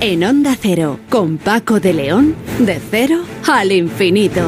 [0.00, 4.42] En Onda Cero, con Paco de León, de cero al infinito.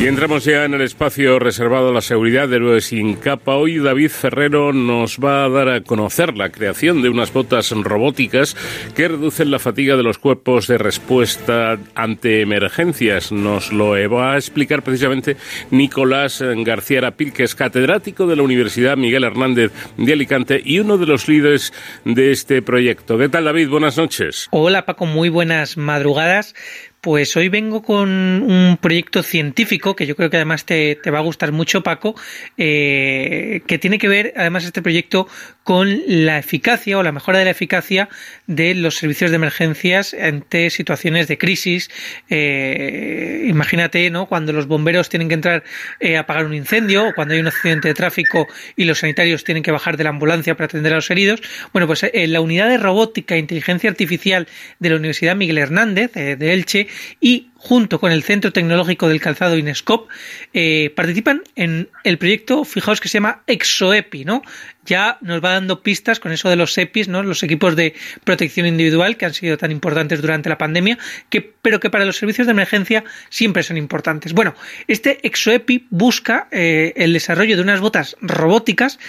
[0.00, 3.18] Y entramos ya en el espacio reservado a la seguridad de héroes sin.
[3.46, 8.56] Hoy David Ferrero nos va a dar a conocer la creación de unas botas robóticas
[8.94, 13.32] que reducen la fatiga de los cuerpos de respuesta ante emergencias.
[13.32, 15.36] Nos lo va a explicar precisamente
[15.72, 20.96] Nicolás García Arapil, que es catedrático de la Universidad Miguel Hernández de Alicante y uno
[20.96, 21.72] de los líderes
[22.04, 23.18] de este proyecto.
[23.18, 23.68] ¿Qué tal, David?
[23.68, 24.46] Buenas noches.
[24.52, 25.06] Hola, Paco.
[25.06, 26.54] Muy buenas madrugadas.
[27.00, 31.18] Pues hoy vengo con un proyecto científico que yo creo que además te, te va
[31.18, 32.16] a gustar mucho, Paco,
[32.56, 35.28] eh, que tiene que ver además este proyecto
[35.68, 38.08] con la eficacia o la mejora de la eficacia
[38.46, 41.90] de los servicios de emergencias ante situaciones de crisis.
[42.30, 44.24] Eh, imagínate, ¿no?
[44.24, 45.64] Cuando los bomberos tienen que entrar
[46.00, 48.46] eh, a apagar un incendio o cuando hay un accidente de tráfico
[48.76, 51.42] y los sanitarios tienen que bajar de la ambulancia para atender a los heridos.
[51.74, 56.14] Bueno, pues en la unidad de robótica e inteligencia artificial de la Universidad Miguel Hernández
[56.14, 56.88] de Elche
[57.20, 60.08] y junto con el Centro Tecnológico del Calzado Inescop,
[60.54, 64.42] eh, participan en el proyecto, fijaos que se llama ExoEpi, ¿no?
[64.84, 67.22] Ya nos va dando pistas con eso de los EPIs, ¿no?
[67.22, 70.98] Los equipos de protección individual que han sido tan importantes durante la pandemia,
[71.28, 74.32] que, pero que para los servicios de emergencia siempre son importantes.
[74.32, 74.54] Bueno,
[74.86, 79.00] este ExoEpi busca eh, el desarrollo de unas botas robóticas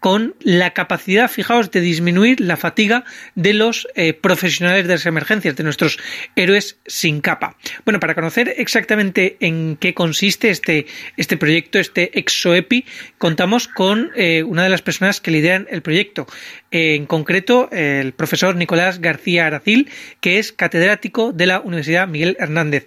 [0.00, 3.04] con la capacidad, fijaos, de disminuir la fatiga
[3.34, 5.98] de los eh, profesionales de las emergencias, de nuestros
[6.36, 7.56] héroes sin capa.
[7.84, 12.84] Bueno, para conocer exactamente en qué consiste este, este proyecto, este ExoEpi,
[13.18, 16.26] contamos con eh, una de las personas que lideran el proyecto.
[16.70, 19.90] Eh, en concreto, el profesor Nicolás García Aracil,
[20.20, 22.86] que es catedrático de la Universidad Miguel Hernández.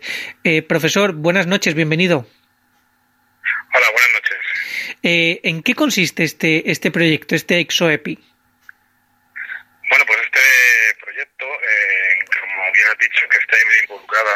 [0.68, 2.28] profesor, buenas noches, bienvenido.
[3.74, 4.41] Hola, buenas noches.
[5.04, 8.20] Eh, ¿En qué consiste este, este proyecto, este ExoEpi?
[9.90, 14.32] Bueno, pues este proyecto, eh, como bien has dicho, que está involucrada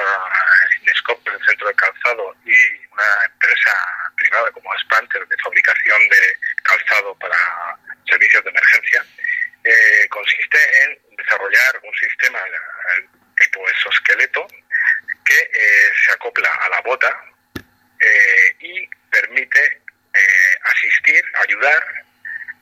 [0.82, 2.58] Inescope, el centro de calzado, y
[2.92, 3.72] una empresa
[4.16, 7.38] privada como Spanter de fabricación de calzado para
[8.10, 9.06] servicios de emergencia,
[9.66, 12.40] eh, consiste en desarrollar un sistema
[13.38, 14.48] tipo exoesqueleto
[15.24, 15.50] que
[16.06, 17.24] se acopla a la bota
[18.60, 21.84] y permite eh, asistir, ayudar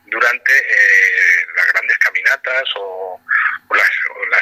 [0.07, 3.21] durante eh, las grandes caminatas o,
[3.69, 3.89] las,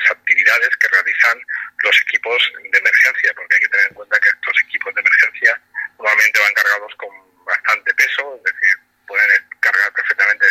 [0.09, 1.38] actividades que realizan
[1.83, 5.61] los equipos de emergencia, porque hay que tener en cuenta que estos equipos de emergencia
[5.97, 8.73] normalmente van cargados con bastante peso, es decir,
[9.07, 9.29] pueden
[9.59, 10.45] cargar perfectamente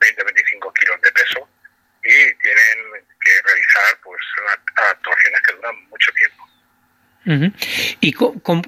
[0.00, 1.48] 20-25 kilos de peso
[2.02, 4.22] y tienen que realizar pues
[4.76, 6.48] actuaciones que duran mucho tiempo.
[8.00, 8.14] ¿Y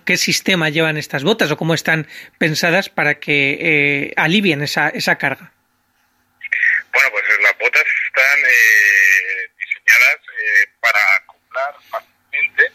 [0.05, 2.09] qué sistema llevan estas botas o cómo están
[2.39, 5.53] pensadas para que eh, alivien esa, esa carga?
[6.93, 12.73] Bueno, pues las botas están eh, diseñadas eh, para acoplar fácilmente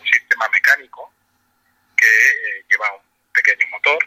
[0.00, 1.14] un sistema mecánico
[1.96, 3.98] que lleva un pequeño motor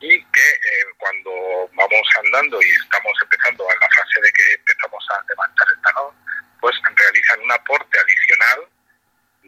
[0.00, 0.48] y que
[0.96, 1.30] cuando
[1.74, 6.14] vamos andando y estamos empezando a la fase de que empezamos a levantar el talón,
[6.60, 8.68] pues realizan un aporte adicional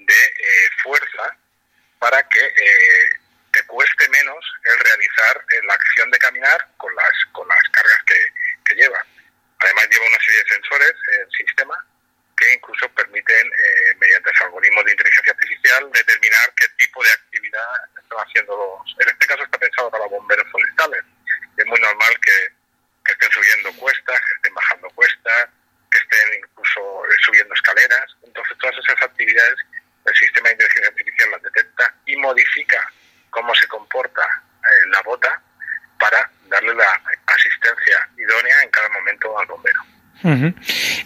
[0.07, 1.37] de eh, fuerza
[2.11, 3.11] para que eh,
[3.53, 8.03] te cueste menos el realizar eh, la acción de caminar con las, con las cargas
[8.05, 8.19] que,
[8.65, 9.05] que lleva.
[9.61, 11.87] Además lleva una serie de sensores, el sistema,
[12.37, 13.51] que incluso permiten,
[14.01, 17.69] mediante algoritmos de inteligencia artificial, determinar qué tipo de actividad
[18.03, 18.97] están haciendo los...
[18.99, 21.05] En este caso está pensado para bomberos forestales.
[21.59, 22.49] Es muy normal que,
[23.05, 25.51] que estén subiendo cuestas, que estén bajando cuestas,
[25.93, 28.17] que estén incluso subiendo escaleras.
[28.25, 29.59] Entonces todas esas actividades
[30.05, 32.93] el sistema de inteligencia artificial las detecta y modifica
[33.31, 35.43] cómo se comporta eh, la bota
[35.99, 39.47] para darle la asistencia idónea en cada momento al
[40.23, 40.55] bombero.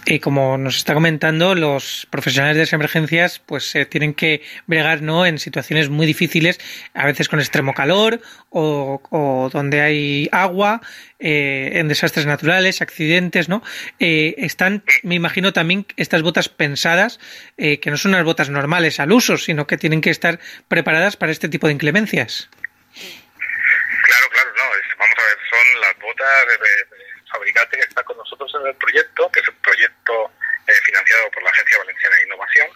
[0.06, 5.02] Y como nos está comentando, los profesionales de las emergencias pues se tienen que bregar
[5.02, 5.26] ¿no?
[5.26, 6.60] en situaciones muy difíciles,
[6.94, 8.20] a veces con extremo calor
[8.50, 10.80] o, donde hay agua,
[11.18, 13.62] eh, en desastres naturales, accidentes, ¿no?
[13.98, 17.18] Eh, están, me imagino también estas botas pensadas,
[17.56, 20.38] eh, que no son unas botas normales al uso, sino que tienen que estar
[20.68, 22.48] preparadas para este tipo de inclemencias.
[22.94, 24.64] Claro, claro, no,
[24.98, 27.03] vamos a ver, son las botas de
[27.34, 30.32] fabricante que está con nosotros en el proyecto, que es un proyecto
[30.66, 32.68] eh, financiado por la Agencia Valenciana de Innovación.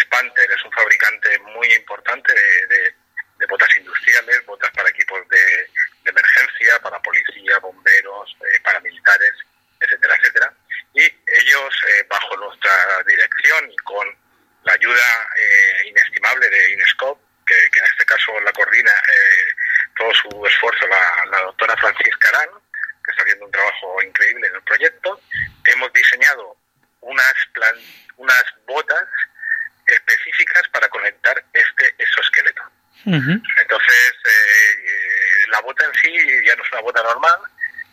[0.00, 2.94] Spanter es un fabricante muy importante de,
[3.48, 5.70] botas industriales, botas para equipos de,
[6.04, 9.34] emergencia, para policía, bomberos, eh, paramilitares,
[9.80, 10.52] etcétera, etcétera.
[10.94, 12.72] Y ellos, eh, bajo nuestra
[13.06, 14.06] dirección y con
[14.64, 15.28] la ayuda
[15.86, 18.92] inestimable de Inescope, que, en este caso la coordina
[19.96, 22.50] todo su esfuerzo la, la doctora Francisca Arán,
[23.08, 25.20] que está haciendo un trabajo increíble en el proyecto.
[25.64, 26.56] Hemos diseñado
[27.00, 27.34] unas,
[28.16, 29.08] unas botas
[33.14, 36.12] Entonces, eh, la bota en sí
[36.44, 37.38] ya no es una bota normal,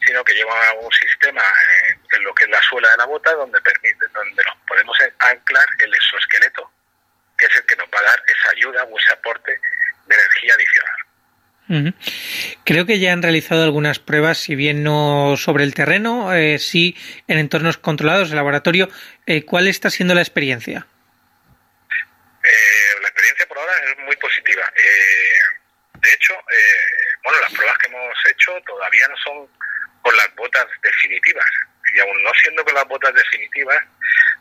[0.06, 3.34] sino que lleva un sistema eh, en lo que es la suela de la bota
[3.34, 6.72] donde permite, donde nos podemos anclar el exoesqueleto,
[7.38, 9.52] que es el que nos va a dar esa ayuda o ese aporte
[10.08, 11.06] de energía adicional.
[12.64, 16.96] Creo que ya han realizado algunas pruebas, si bien no sobre el terreno, eh, sí
[17.28, 18.90] en entornos controlados de laboratorio.
[19.26, 20.86] Eh, ¿Cuál está siendo la experiencia?
[22.44, 24.72] Eh, la experiencia por ahora es muy positiva.
[24.76, 25.40] Eh,
[25.94, 26.34] de hecho,
[27.24, 29.50] bueno, las pruebas que hemos hecho todavía no son
[30.02, 31.50] con las botas definitivas.
[31.94, 33.82] Y aún no siendo con las botas definitivas,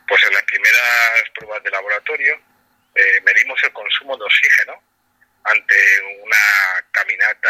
[0.07, 2.39] pues en las primeras pruebas de laboratorio
[3.23, 4.81] medimos el consumo de oxígeno
[5.45, 5.75] ante
[6.23, 6.37] una
[6.91, 7.49] caminata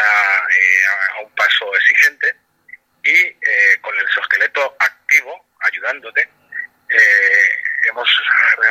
[0.50, 2.36] eh, a un paso exigente
[3.04, 6.22] y eh, con el exoesqueleto activo ayudándote
[6.90, 8.10] eh, hemos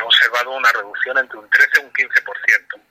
[0.03, 2.81] observado una reducción entre un 13 y un 15%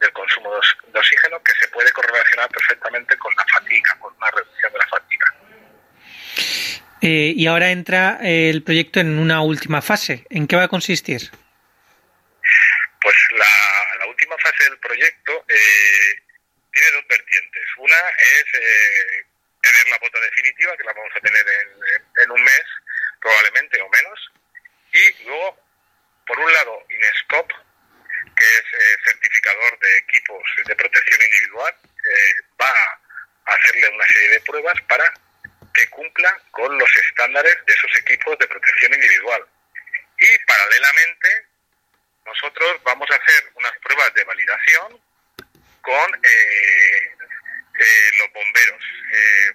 [0.00, 4.72] del consumo de oxígeno que se puede correlacionar perfectamente con la fatiga, con una reducción
[4.72, 5.34] de la fatiga.
[7.00, 10.26] y ahora entra el proyecto en una última fase.
[10.30, 11.30] ¿En qué va a consistir?
[13.00, 16.22] Pues la, última fase del proyecto eh,
[16.72, 17.64] tiene dos vertientes.
[17.76, 19.26] Una es eh,
[19.62, 21.46] tener la bota definitiva, que la vamos a tener
[22.22, 22.64] en, un mes,
[23.20, 24.32] probablemente o menos.
[24.92, 25.56] Y luego,
[26.26, 27.54] por un lado, Inescope,
[28.36, 31.74] que es eh, certificador de equipos de protección individual,
[32.60, 32.72] va
[33.46, 35.12] a hacerle una serie de pruebas para
[35.72, 36.90] que cumpla con los
[37.28, 39.44] estándares de esos equipos de protección individual.
[40.18, 41.46] Y paralelamente
[42.26, 45.00] nosotros vamos a hacer unas pruebas de validación
[45.82, 47.16] con eh,
[47.80, 48.82] eh, los bomberos,
[49.12, 49.52] eh,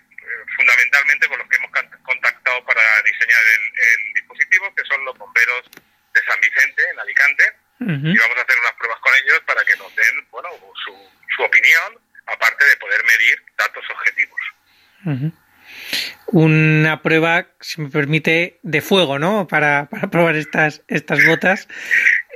[0.56, 1.72] fundamentalmente con los que hemos
[2.04, 5.70] contactado para diseñar el, dispositivo, que son los bomberos
[6.14, 7.44] de San Vicente, en Alicante,
[7.80, 10.50] y vamos a hacer unas pruebas con ellos para que nos den bueno,
[10.86, 14.40] su, su opinión, aparte de poder medir datos objetivos.
[16.34, 19.48] Una prueba, si me permite, de fuego, ¿no?
[19.48, 21.68] Para, para probar estas, estas botas.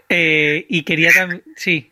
[0.08, 1.42] Eh, y quería también.
[1.56, 1.92] Sí.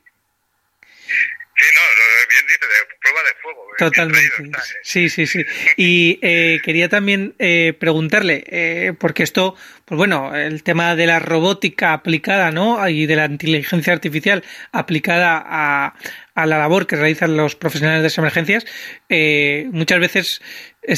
[1.58, 1.82] Sí, no,
[2.30, 3.66] bien dice, de prueba de fuego.
[3.80, 4.44] Totalmente.
[4.44, 4.62] ¿eh?
[4.84, 5.46] Sí, sí, sí.
[5.78, 9.56] Y eh, quería también eh, preguntarle, eh, porque esto,
[9.86, 12.88] pues bueno, el tema de la robótica aplicada, ¿no?
[12.88, 15.96] Y de la inteligencia artificial aplicada a,
[16.36, 18.66] a la labor que realizan los profesionales de emergencias,
[19.10, 20.42] eh, muchas veces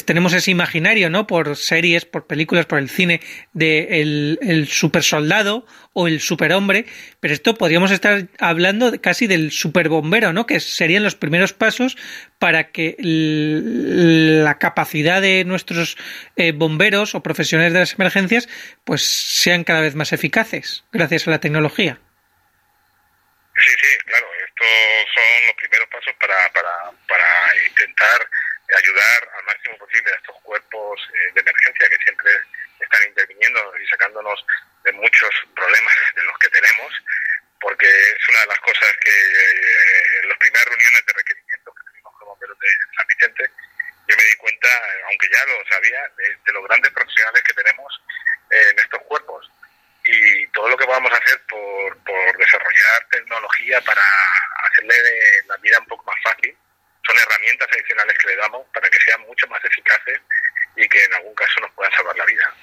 [0.06, 1.28] tenemos ese imaginario, ¿no?
[1.28, 3.22] Por series, por películas, por el cine,
[3.54, 6.86] de el, el super soldado o el superhombre,
[7.19, 10.45] pero esto podríamos estar hablando casi del superbombero, ¿no?
[10.45, 11.98] Que serían los primeros pasos
[12.39, 15.98] para que la capacidad de nuestros
[16.36, 18.48] eh, bomberos o profesionales de las emergencias
[18.84, 22.00] pues sean cada vez más eficaces gracias a la tecnología.
[23.56, 24.28] Sí, sí, claro.
[24.48, 24.68] Estos
[25.16, 26.36] son los primeros pasos para,
[27.07, 27.28] para
[27.68, 28.30] intentar
[28.75, 32.31] ayudar al máximo posible a estos cuerpos eh, de emergencia que siempre
[32.80, 34.46] están interviniendo y sacándonos
[34.84, 36.94] de muchos problemas de los que tenemos,
[37.60, 41.84] porque es una de las cosas que eh, en las primeras reuniones de requerimientos que
[41.92, 43.44] tuvimos como bomberos de San Vicente,
[44.07, 44.69] yo me di cuenta,
[45.07, 48.01] aunque ya lo sabía, de, los grandes profesionales que tenemos
[48.50, 49.50] en estos cuerpos
[50.05, 54.01] y todo lo que podamos hacer por desarrollar tecnología para
[54.63, 54.96] hacerle
[55.48, 56.55] la vida un poco más fácil
[57.05, 60.20] son herramientas adicionales que le damos para que sean mucho más eficaces
[60.75, 62.53] y que en algún caso nos puedan salvar la vida.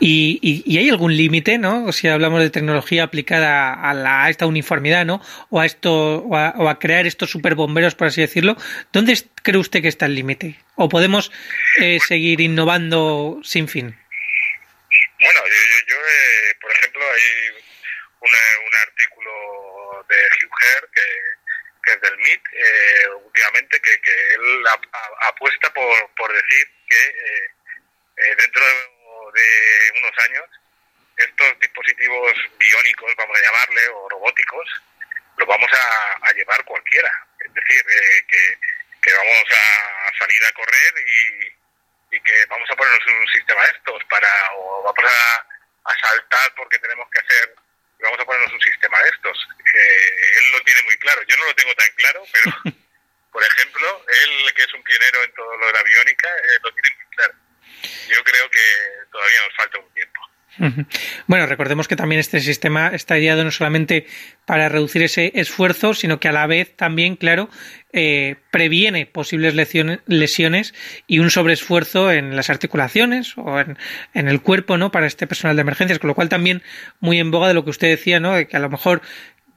[0.00, 1.90] ¿Y, y, hay algún límite, no?
[1.92, 5.20] Si hablamos de tecnología aplicada a, la, a esta uniformidad, ¿no?
[5.50, 8.56] O a esto, o a, crear estos superbomberos, por así decirlo.
[8.92, 10.56] ¿Dónde cree usted que está el límite?
[10.76, 11.32] ¿O podemos
[11.80, 13.98] eh, seguir innovando sin fin?
[15.20, 15.40] Bueno,
[15.88, 17.62] yo, eh, por ejemplo, hay
[18.20, 19.30] un artículo
[20.08, 21.02] de Hugh Herr que
[21.88, 24.64] que es del MIT, eh, últimamente, que, que él
[25.20, 27.50] apuesta por, por decir que eh,
[28.16, 30.44] eh, dentro de unos años
[31.16, 34.68] estos dispositivos biónicos, vamos a llamarle, o robóticos,
[35.36, 37.10] los vamos a, llevar cualquiera.
[37.44, 37.84] Es decir,
[38.28, 38.58] que,
[39.02, 43.70] que, vamos a salir a correr y, y, que vamos a ponernos un sistema de
[43.70, 47.54] estos para, o vamos a, a saltar porque tenemos que hacer
[48.00, 49.48] vamos a ponernos un sistema de estos.
[49.74, 51.22] Eh, él lo tiene muy claro.
[51.26, 52.56] Yo no lo tengo tan claro, pero,
[53.32, 56.72] por ejemplo, él que es un pionero en todo lo de la biónica, eh, lo
[56.74, 57.34] tiene muy claro.
[58.08, 60.20] Yo creo que todavía nos falta un tiempo.
[61.26, 64.06] Bueno, recordemos que también este sistema está ideado no solamente
[64.44, 67.48] para reducir ese esfuerzo, sino que a la vez también, claro,
[67.92, 70.74] eh, previene posibles lesiones,
[71.06, 73.76] y un sobreesfuerzo en las articulaciones o en,
[74.14, 74.90] el cuerpo, ¿no?
[74.90, 76.62] Para este personal de emergencias, con lo cual también
[76.98, 78.34] muy en boga de lo que usted decía, ¿no?
[78.34, 79.02] De que a lo mejor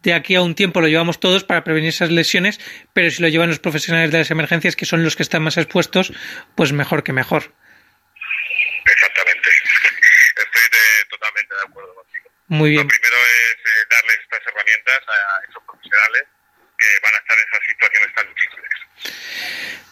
[0.04, 2.60] de aquí a un tiempo lo llevamos todos para prevenir esas lesiones,
[2.94, 5.58] pero si lo llevan los profesionales de las emergencias, que son los que están más
[5.58, 6.14] expuestos,
[6.56, 7.54] pues mejor que mejor.
[8.86, 9.50] Exactamente.
[10.38, 10.62] Estoy
[11.10, 12.30] totalmente de acuerdo contigo.
[12.52, 12.82] Muy bien.
[12.82, 16.24] Lo primero es eh, darles estas herramientas a esos profesionales
[16.78, 18.70] que van a estar en esas situaciones tan difíciles.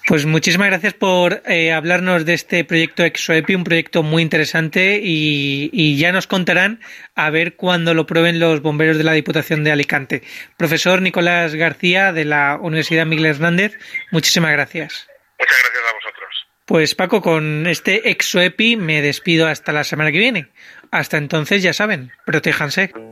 [0.07, 5.69] Pues muchísimas gracias por eh, hablarnos de este proyecto ExoEpi, un proyecto muy interesante y,
[5.71, 6.81] y, ya nos contarán
[7.15, 10.23] a ver cuándo lo prueben los bomberos de la Diputación de Alicante.
[10.57, 13.77] Profesor Nicolás García de la Universidad Miguel Hernández,
[14.11, 15.07] muchísimas gracias.
[15.39, 16.47] Muchas gracias a vosotros.
[16.65, 20.49] Pues Paco, con este ExoEpi me despido hasta la semana que viene.
[20.91, 22.91] Hasta entonces, ya saben, protéjanse.